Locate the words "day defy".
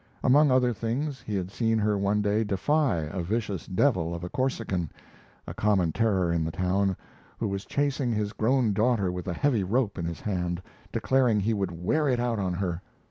2.23-3.01